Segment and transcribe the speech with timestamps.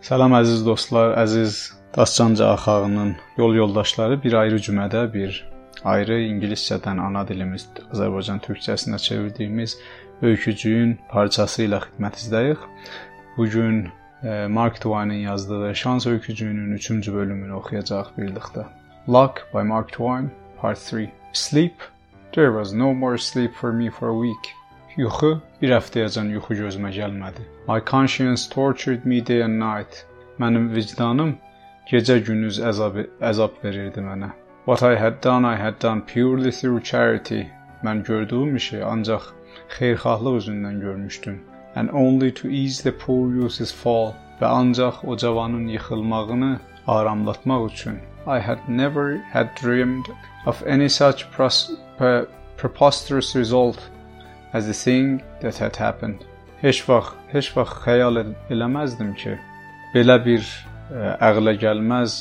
[0.00, 1.56] Salam əziz dostlar, əziz
[1.92, 5.34] Daşcanca axağının yol yoldaşları bir ayrı cümədə bir
[5.92, 9.74] ayrı ingiliscədən ana dilimiz Azərbaycan türkçəsinə çevirdiyimiz
[10.22, 12.64] öykücüyün parçası ilə xidmətinizdəyik.
[13.36, 13.82] Bu gün
[14.22, 18.64] e, Mark Twain-in yazdığı Şans öykücüyünün 3-cü bölümünü oxuyacağıq birlikdə.
[19.08, 20.30] Luck by Mark Twain,
[20.60, 21.10] Part 3.
[21.32, 21.74] Sleep.
[22.32, 24.59] There was no more sleep for me for a week.
[24.98, 25.28] Yuxu
[25.60, 27.44] bir həftəyəcən yuxu gözümə gəlmədi.
[27.68, 30.00] My conscience tortured me day and night.
[30.42, 31.36] Mənim vicdanım
[31.90, 34.32] gecə-gündüz əzab əzab verirdi mənə.
[34.64, 37.44] What I had done, I had done purely through charity.
[37.86, 39.28] Mən gördüyüm işi ancaq
[39.76, 41.38] xeyirxahlıq üzündən görmüşdüm.
[41.76, 48.00] And only to ease the poor youth's fall və ancaq o cavanın yıxılmağını aramlatmaq üçün.
[48.26, 50.10] I had never had dreamed
[50.46, 51.26] of any such
[52.56, 53.78] preposterous result
[54.52, 56.24] as the thing that had happened.
[56.62, 59.36] Heç vaxt, heç vaxt xəyal eləməzdim ki,
[59.94, 62.16] belə bir ə, ağla gəlməz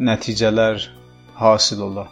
[0.00, 0.88] nəticələr
[1.38, 2.08] hasil ola.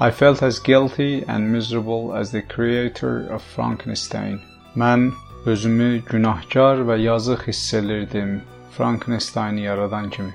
[0.00, 4.40] I felt as guilty and miserable as the creator of Frankenstein.
[4.76, 5.12] Mən
[5.46, 8.40] özümü günahkar və yazıq hiss edirdim
[8.76, 10.32] Frankensteini yaradan kimi.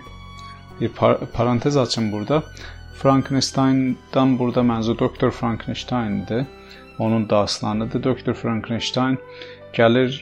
[0.82, 2.44] Bir par parantez açın burada.
[3.02, 6.46] Frankenstein'dan burada mənzur Doktor Frankenstein'dir
[7.00, 8.04] onun dastanıdır.
[8.04, 9.18] Doktor Frankenstein
[9.74, 10.22] gəlir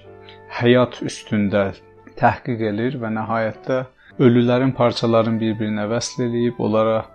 [0.59, 1.72] həyat üstündə
[2.17, 3.83] təhqiq edir və nəhayətdə
[4.20, 7.05] ölülərin parçalarını bir-birinə vəsl edib onlara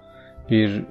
[0.50, 0.83] bir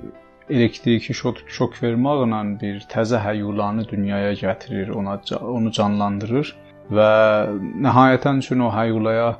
[0.49, 6.55] elektriki şok, şok verməklə bir təzə həyulanı dünyaya gətirir, ona onu canlandırır
[6.92, 7.11] və
[7.86, 9.36] nəhayətən üçün o həyulaya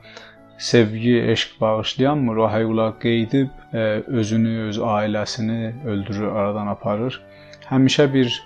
[0.62, 3.82] sevgi, eşq bağışlayanmır, o həyula qeydib e,
[4.22, 7.18] özünü, öz ailəsini öldürür, aradan aparır.
[7.70, 8.38] Həmişə bir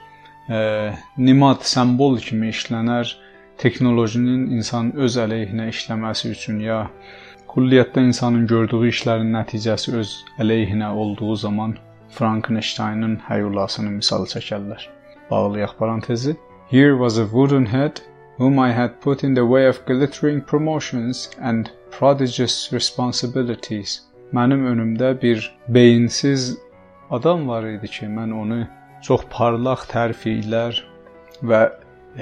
[0.47, 3.13] nimad simvol kimi işlənər
[3.57, 6.83] texnologinin insan öz əleyhinə işləməsi üçün ya
[7.53, 10.11] külliyyətdə insanın gördüyü işlərin nəticəsi öz
[10.43, 11.77] əleyhinə olduğu zaman
[12.15, 14.85] Frankensteinın həyulasını misal çəkərlər.
[15.31, 16.35] Bağlayaq parantezi.
[16.69, 18.01] Here was a wooden head
[18.37, 24.01] whom I had put in the way of glittering promotions and prodigious responsibilities.
[24.33, 26.57] Mənim önümdə bir beyinsiz
[27.09, 28.65] adam var idi ki, mən onu
[29.05, 30.79] çox parlaq tərfilər
[31.45, 31.59] və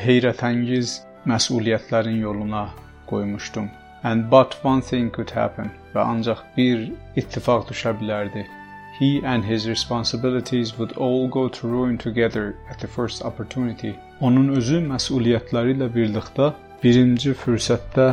[0.06, 0.98] heyrətəngiz
[1.30, 2.66] məsuliyyətlərin yoluna
[3.08, 3.70] qoymuşdum.
[4.04, 8.44] And but one thing could happen və ancaq bir ittifaq düşə bilərdi.
[9.00, 13.96] He and his responsibilities would all go to ruin together at the first opportunity.
[14.20, 16.52] Onun özü məsuliyyətləri ilə birlikdə
[16.84, 18.12] birinci fürsətdə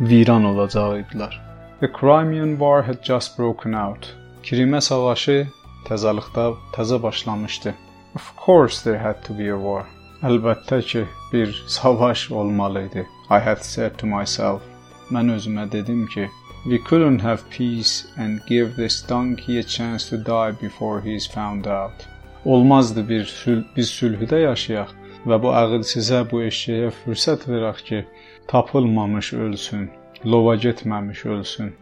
[0.00, 1.36] viran olacaqdılar.
[1.80, 4.08] The Crimean War had just broken out.
[4.42, 5.44] Krimə savaşı
[5.86, 7.76] təzəlikdə təzə başlamışdı.
[8.14, 9.86] Of course there had to be a war.
[10.26, 13.06] Əlbəttə ki, bir savaş olmalı idi.
[13.30, 14.62] I had said to myself.
[15.10, 16.24] Mən özümə dedim ki,
[16.64, 21.28] we couldn't have peace and give this donkey a chance to die before he is
[21.28, 22.08] found out.
[22.44, 24.92] Olmazdı bir sül biz sülhüdə yaşayaq
[25.26, 28.04] və bu ağılsızə bu eşeyə fürsət verək ki,
[28.48, 29.90] tapılmamış ölsün,
[30.26, 31.72] lova getməmiş ölsün.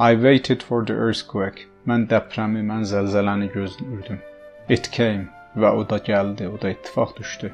[0.00, 1.68] I waited for the earthquake.
[1.86, 4.20] Mən deprəmi, mən zəlzələni gözləyirdim.
[4.68, 7.52] It came və o da gəldi, o da ittifaq düşdü.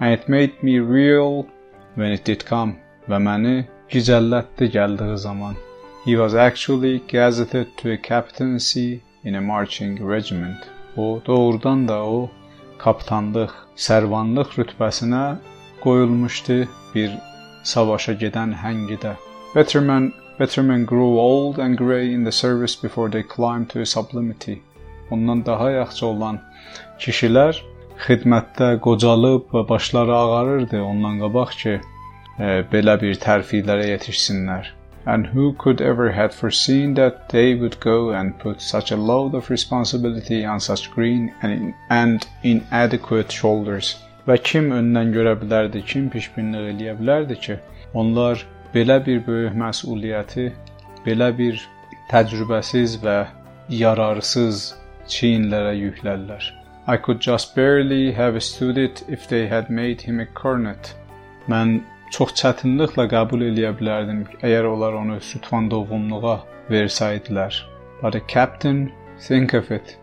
[0.00, 1.46] And it made me real
[1.94, 3.56] when it did come və məni
[3.92, 5.56] gicəllətdi gəldiyi zaman.
[6.04, 10.70] He was actually gazetted to a captaincy in a marching regiment.
[10.96, 12.30] O doğrudan da o
[12.78, 15.22] kapitanlıq, sərvanlıq rütbəsinə
[15.84, 16.58] qoyulmuşdu
[16.94, 17.14] bir
[17.74, 19.14] savaşa gedən həngidə.
[19.54, 24.62] Veteran veteran grew old and grey in the service before they climbed to sublimity.
[25.12, 26.40] Ondan daha yaxşı olan
[27.04, 27.58] kişilər
[28.04, 31.74] xidmətdə qocalıb və başları ağarırdı ondan qabaq ki,
[32.38, 34.70] e, belə bir tərfilərə yetişsinlər.
[35.04, 39.34] And who could ever had foreseen that they would go and put such a load
[39.34, 43.96] of responsibility on such green and, and inadequate shoulders?
[44.26, 47.56] Və kim öndən görə bilərdi, kim pişbinlik eləyə bilərdi ki,
[47.94, 50.52] onlar belə bir böyük məsuliyyəti,
[51.06, 51.58] belə bir
[52.12, 53.16] təcrübəsiz və
[53.82, 54.68] yararsız
[55.08, 56.50] çiyinlərə yüklərlər.
[56.86, 60.94] I could just barely have stood it if they had made him a cornet.
[61.48, 61.80] Mən
[62.14, 66.38] çox çətinliklə qəbul eləyə bilərdim əgər onlar onu sütvan doğumluğa
[66.70, 67.54] versəydilər.
[68.02, 68.90] But a captain,
[69.28, 69.96] think of it.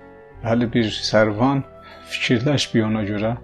[0.44, 1.66] Hələ bir sərvan
[2.12, 3.36] fikirləş bir ona görə.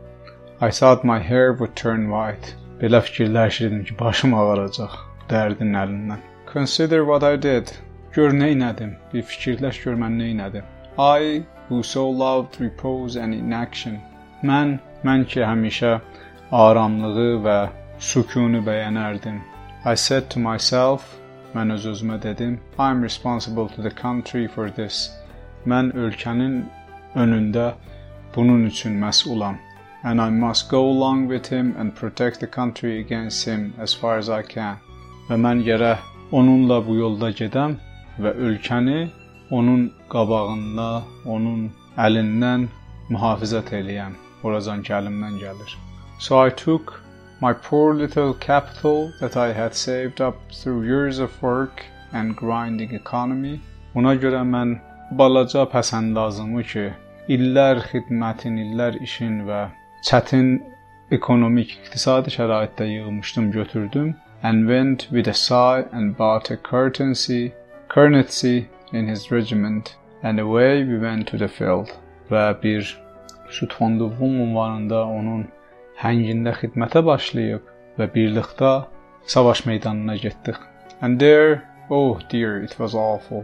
[0.62, 2.56] I thought my hair would turn white.
[2.80, 4.96] Belə fikirləşirdim ki, başım ağaracaq
[5.30, 6.24] dərdin əlindən.
[6.52, 7.72] Consider what I did.
[8.16, 8.96] Gör nə etdim.
[9.13, 10.72] Bir fikirləş gör mən nə etdim.
[10.97, 14.00] I who so loved repose and inaction.
[14.44, 16.00] Mən, mən ki həmişə
[16.51, 17.57] aramlığı və
[18.00, 19.42] sükunu bəyənərdim.
[19.86, 21.18] I said to myself,
[21.56, 25.09] mən öz özümə dedim, I'm responsible to the country for this.
[25.65, 26.63] Mən ölkənin
[27.15, 27.74] önündə
[28.36, 29.57] bunun üçün məsulam.
[30.03, 34.18] And I must go along with him and protect the country against him as far
[34.18, 34.77] as I can.
[35.27, 37.80] Və mən gərək onunla bu yolda gedəm
[38.21, 39.09] və ölkəni
[39.51, 42.68] onun qabağında, onun əlindən
[43.09, 44.15] mühafizət eləyəm.
[44.44, 45.75] Oracan ki, əlimdən gəlir.
[46.19, 47.01] So I took
[47.42, 51.83] my poor little capital that I had saved up through years of work
[52.13, 53.59] and grinding economy.
[53.94, 54.77] Buna görə mən
[55.12, 56.86] balaca pəsəndazımı ki,
[57.30, 59.65] illər xidmətin, illər işin və
[60.07, 60.59] çətin
[61.12, 67.53] ekonomik iqtisadi şəraitdə yığmışdım, götürdüm and went with a sigh and bought a currency,
[67.89, 71.90] currency in his regiment and away we went to the field.
[72.30, 72.98] Və bir
[73.78, 75.46] fondluğum ünvanında onun
[76.02, 77.62] həngində xidmətə başlayıb
[78.00, 78.72] və birlikdə
[79.26, 80.58] savaş meydanına getdik.
[81.02, 83.44] And there, oh dear, it was awful.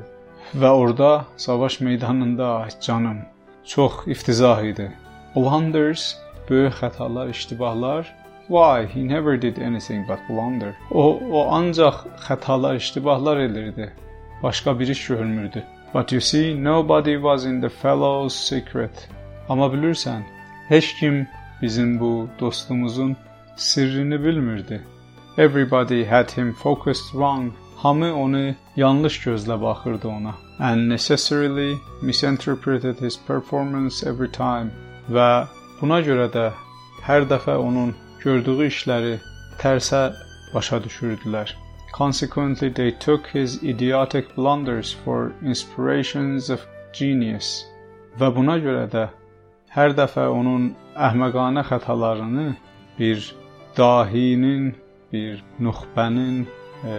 [0.55, 3.21] Və orada savaş meydanında canım
[3.65, 4.91] çox iftizah idi.
[5.35, 6.17] Blunders,
[6.49, 8.15] böyük xətalar, iştibahlar.
[8.47, 8.87] Why?
[8.93, 10.73] He never did anything but blunder.
[10.91, 13.91] O, o ancaq xətalar, iştibahlar edirdi.
[14.43, 15.63] Başqa bir iş görmürdü.
[15.93, 19.09] But you see, nobody was in the fellow's secret.
[19.49, 20.21] Amma bilirsən,
[20.67, 21.27] heç kim
[21.61, 23.17] bizim bu dostumuzun
[23.55, 24.81] sirrini bilmirdi.
[25.37, 27.53] Everybody had him focused wrong.
[27.77, 30.35] Hamı onu yanlış gözlə baxırdı ona.
[30.59, 34.71] And necessarily misinterpreted his performance every time.
[35.09, 35.47] Və
[35.81, 36.51] buna görə də
[37.07, 39.15] hər dəfə onun gördüyü işləri
[39.59, 40.13] tərsə
[40.53, 41.55] başa düşürdülər.
[41.91, 47.65] Consequently, they took his idiotic blunders for inspirations of genius.
[48.19, 49.07] Və buna görə də
[49.75, 50.71] hər dəfə onun
[51.07, 52.47] əhməqanə xətalarını
[52.97, 53.27] bir
[53.77, 54.71] dahinin,
[55.11, 56.45] bir nuxbənin
[56.87, 56.95] e,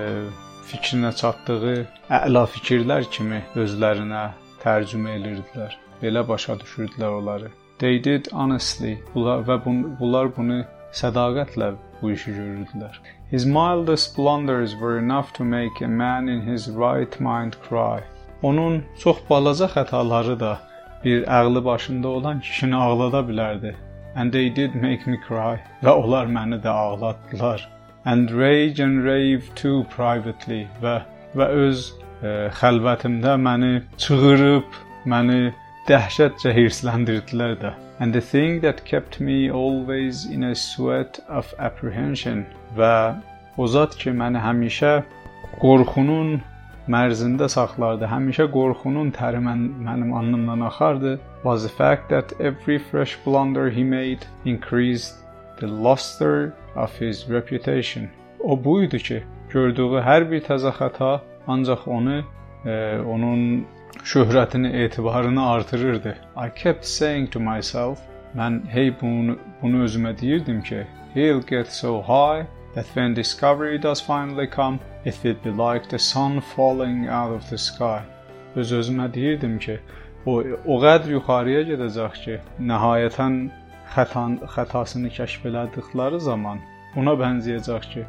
[0.68, 1.74] fikrinə çatdığı
[2.20, 4.26] əla fikirlər kimi özlərinə
[4.64, 5.76] tərcümə edirdilər.
[6.02, 7.50] Belə başa düşürdülər onları.
[7.78, 8.98] They did honestly.
[9.14, 10.62] Bunlar və bun, bunlar bunu
[11.00, 13.02] sədaqətlə bu işi görürdülər.
[13.32, 18.00] His mildest blunders were enough to make a man in his right mind cry.
[18.42, 20.58] Onun çox balaca xətaları da
[21.04, 23.74] bir ağlı başında olan kişini ağlada bilərdi.
[24.16, 25.56] And they did make me cry.
[25.82, 27.68] Və onlar məni də ağlatdılar.
[28.04, 31.00] And rage and rave too privately və
[31.34, 31.86] və öz
[32.22, 32.28] e,
[32.60, 34.76] xəlvətimdə məni çığırıb,
[35.06, 35.54] məni
[35.88, 37.72] dəhşətcə hirsləndirdilər də.
[38.02, 42.40] And the thing that kept me always in a sweat of apprehension
[42.74, 42.94] və
[43.56, 44.90] o zat ki məni həmişə
[45.60, 46.32] qorxunun
[46.90, 48.08] mərzində saxlardı.
[48.10, 51.12] Həmişə qorxunun təri mən, mənim alnımdan axardı.
[51.44, 55.22] Was the fact that every fresh blunder he made increased
[55.60, 58.10] the luster of his reputation.
[58.40, 59.22] O bu idi ki,
[59.54, 62.24] gördüyü hər bir təzə xəta ancaq onu
[62.66, 63.66] e, onun
[64.04, 66.16] şöhrətini, etibarını artırırdı.
[66.36, 67.98] I kept saying to myself,
[68.36, 74.06] mən hey bunu, bunu özümə deyirdim ki, he'll get so high that when discovery does
[74.06, 78.00] finally come, it will be like the sun falling out of the sky.
[78.56, 79.78] Öz özümə deyirdim ki,
[80.26, 83.38] o o qədər yuxarıya gedəcək ki, nəhayətən
[83.94, 86.60] xətan xətasını kəşf elədikləri zaman
[86.96, 88.04] ona bənzəyəcək ki,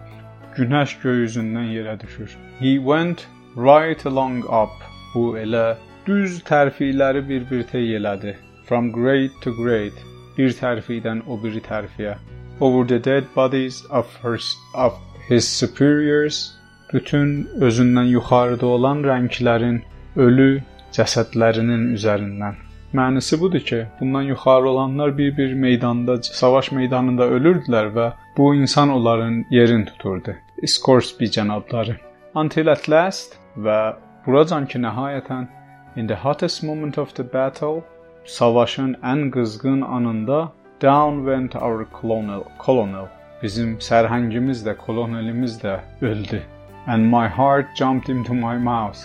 [0.57, 2.38] günəş göy üzündən yerə düşür.
[2.59, 4.83] He went right along up.
[5.13, 5.75] Bu elə
[6.07, 8.36] düz tərfiləri bir-bir tey elədi.
[8.65, 9.98] From grade to grade.
[10.38, 12.17] Bir tərfidən o biri tərfiyə
[12.60, 14.39] over the dead bodies of, her,
[14.75, 14.93] of
[15.27, 16.53] his superiors,
[16.93, 19.81] bütün özündən yuxarıda olan rənglərin
[20.15, 20.62] ölü
[20.93, 22.60] cəsədlərinin üzərindən.
[22.93, 29.45] Mənisi budur ki, bundan yuxarı olanlar bir-bir meydanda, savaş meydanında ölürdülər və bu insan onların
[29.50, 30.36] yerini tuturdu.
[30.65, 31.98] Scoresby cənabları.
[32.36, 33.95] Until at last və
[34.25, 35.48] buracan ki nəhayətən
[35.95, 37.83] in the hottest moment of the battle,
[38.25, 43.07] savaşın ən qızğın anında Down went our colonel, colonel.
[43.43, 46.41] Bizim sərhəngimiz də, kolonelimiz də öldü.
[46.88, 49.00] And my heart jumped into my mouth.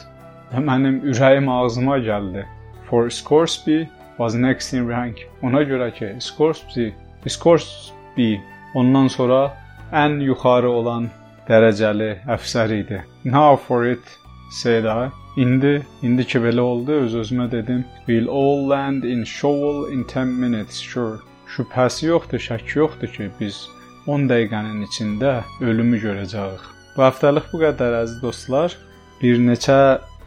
[0.50, 2.46] Və mənim ürəyim ağzıma gəldi.
[2.88, 3.86] For Scoresby
[4.16, 5.18] was next in rank.
[5.42, 6.94] Ona görə ki, Scoresby,
[7.26, 8.40] Scoresby
[8.74, 9.52] ondan sonra
[9.92, 11.10] ən yuxarı olan
[11.48, 13.02] dərəcəli əfsər idi.
[13.24, 14.16] Now for it,
[14.50, 15.10] I.
[15.36, 20.28] İndi, indi ki belə oldu, öz özümə dedim, we'll all land in Shoal in 10
[20.28, 21.18] minutes, sure.
[21.48, 23.68] Şübhəsi yoxdur, şək yoxdur ki, biz
[24.06, 26.64] 10 dəqiqənin içində ölümü görəcəyik.
[26.96, 28.74] Bu həftəlik bu qədər əziz dostlar.
[29.22, 29.78] Bir neçə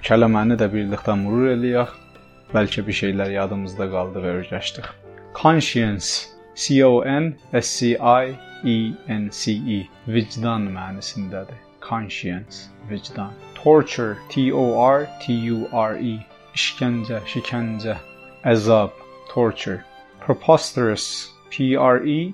[0.06, 1.92] kəlməni də birlikdə mürür eləyək.
[2.54, 4.88] Bəlkə bir şeylər yadımızda qaldı və öyrəşdik.
[5.42, 8.78] Conscience C O N S C I E
[9.20, 11.60] N C E vicdan mənasındadır.
[11.90, 13.32] Conscience vicdan.
[13.64, 16.26] Torture, T-O-R-T-U-R-E,
[16.56, 17.98] işkence, şikence,
[18.44, 18.90] əzab,
[19.30, 19.84] torture.
[20.20, 22.32] Preposterous, P-R-E-P-O-S-T-E-R-O-U-S,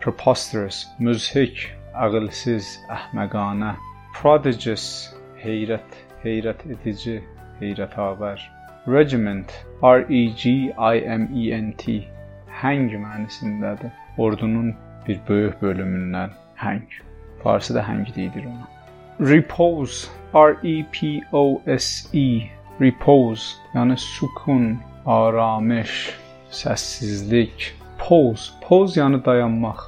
[0.00, 3.76] preposterous, müzhik, ağılsız, əhməqanə.
[4.18, 5.90] Prodigious, heyrət,
[6.24, 7.22] heyrət edici,
[7.60, 8.38] heyrətavər.
[8.86, 9.50] Regiment,
[9.82, 11.82] R-E-G-I-M-E-N-T,
[12.62, 13.92] həng mənasındadır.
[14.18, 14.74] Ordunun
[15.06, 16.82] bir böyük bölümündən həng.
[17.46, 18.66] Farsda həng deyilir ona.
[19.20, 22.28] Repose, R-E-P-O-S-E,
[22.80, 24.64] repose, yəni sukun,
[25.06, 25.92] aramış,
[26.50, 27.70] səssizlik.
[28.02, 29.84] Pause, pause yəni dayanmaq.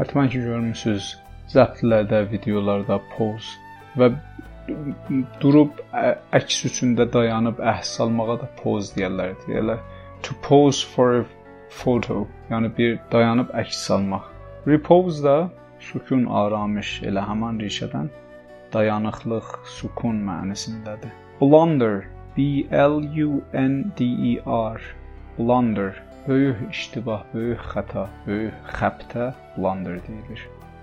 [0.00, 1.12] Həttəmən ki görmüsüz,
[1.54, 3.54] zəbtlərdə, videolarda pause
[4.00, 4.10] və
[5.40, 5.78] durub
[6.34, 9.38] əks üçündə dayanıb əhs almağa da pause deyirlər.
[9.46, 9.78] Deyirlər
[10.26, 11.24] to pose for a
[11.70, 14.26] photo, yəni bir dayanıb əks almaq.
[14.66, 15.36] Repose da
[15.80, 18.08] sükun, aramış elə həmin rişədən
[18.72, 21.12] dayanıqlıq, sukun mənasındadır.
[21.40, 22.04] Blunder,
[22.36, 24.80] B L U N D E R,
[25.38, 25.94] blunder,
[26.28, 30.40] böyük iştibah, böyük xəta, böyük xəbtə blunder deyilir.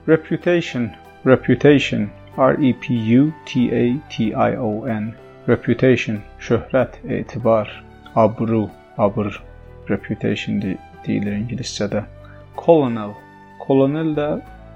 [0.07, 0.89] Reputation,
[1.25, 5.13] reputation, R E P U T A T I O N,
[5.47, 7.69] reputation, şöhrət, etibar,
[8.15, 9.41] abru, abr,
[9.89, 10.61] reputation
[11.05, 12.05] deyilir ingiliscədə.
[12.57, 13.13] Colonel,
[13.59, 14.27] kolonel də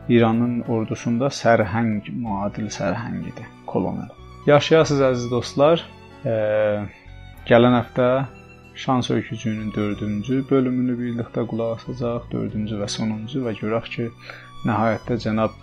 [0.10, 4.08] İranın ordusunda sərhəng müadil sərhəngidir, kolonel.
[4.48, 5.84] Yaşayasınız əziz dostlar.
[6.24, 6.34] E,
[7.50, 8.08] gələn həftə
[8.78, 14.06] Şans öykücüyünün 4-cü bölümünü birlikdə qulaq asacağıq, 4-cü və sonuncu və görək ki,
[14.70, 15.56] nəhayətdə cənab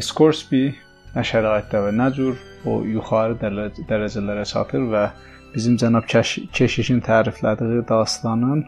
[0.00, 0.66] Scoresby
[1.14, 2.36] nə şəraitdə və nə cür
[2.68, 5.06] o yuxarı dərəcələrə çatır və
[5.54, 8.66] bizim cənab keşişin təriflədiyi dastanın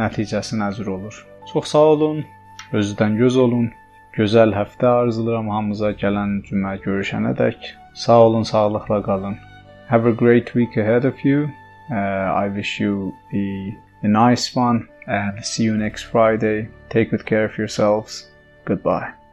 [0.00, 1.20] nəticəsi nə cür olur.
[1.52, 2.24] Çox sağ olun,
[2.72, 3.70] özünüzdən göz olun.
[4.18, 7.68] Gözəl həftə arzulayıram hamımıza gələn cümə görüşənədək.
[8.04, 9.36] Sağ olun, sağlıqla qalın.
[9.88, 11.44] Have a great week ahead of you.
[11.90, 13.44] Uh, I wish you a,
[14.02, 16.68] a nice one and see you next Friday.
[16.90, 18.28] Take good care of yourselves.
[18.66, 19.27] Goodbye.